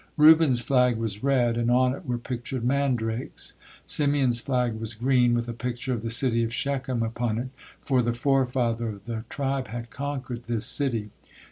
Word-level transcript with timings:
Reuben's 0.17 0.61
flag 0.61 0.97
was 0.97 1.21
red, 1.23 1.57
and 1.57 1.69
on 1.69 1.93
it 1.93 2.07
were 2.07 2.17
pictured 2.17 2.63
mandrakes. 2.63 3.53
Simeon's 3.85 4.39
flag 4.39 4.73
was 4.79 4.95
green, 4.95 5.35
with 5.35 5.47
a 5.47 5.53
picture 5.53 5.93
of 5.93 6.01
the 6.01 6.09
city 6.09 6.43
of 6.43 6.51
Shechem 6.51 7.03
upon 7.03 7.37
it, 7.37 7.49
for 7.81 8.01
the 8.01 8.11
forefather 8.11 8.89
of 8.89 9.05
the 9.05 9.25
tribe 9.29 9.67
had 9.67 9.91
conquered 9.91 10.45
this 10.45 10.65
city. 10.65 11.11